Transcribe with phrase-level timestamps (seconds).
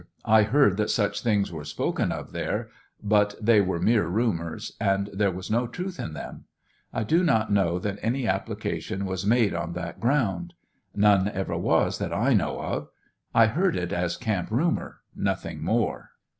[0.25, 2.69] I heard that such things were spoken of there,
[3.03, 6.45] but they were mere rumors, and there was no truth in them;
[6.91, 10.55] I do not know that any application was made on that ground.
[10.95, 12.87] None ever was, that I know of.
[13.35, 16.09] I heard it as camp rumor, nothing more.